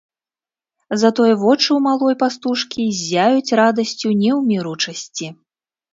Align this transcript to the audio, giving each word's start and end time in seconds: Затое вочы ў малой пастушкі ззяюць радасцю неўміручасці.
Затое 1.01 1.33
вочы 1.43 1.67
ў 1.73 1.77
малой 1.89 2.15
пастушкі 2.23 2.87
ззяюць 3.03 3.55
радасцю 3.61 4.07
неўміручасці. 4.23 5.27